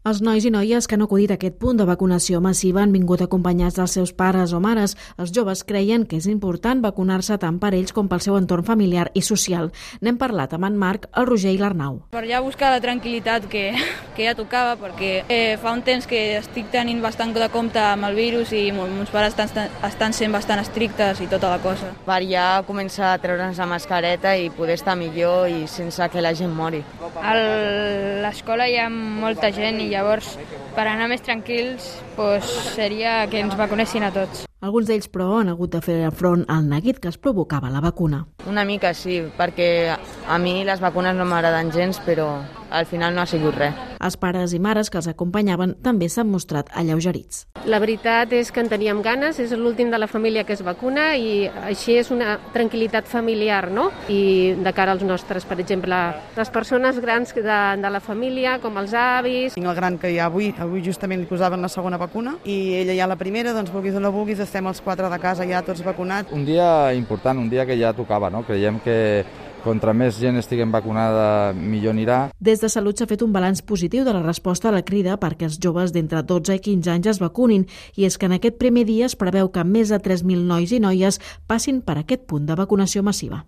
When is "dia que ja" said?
67.52-67.92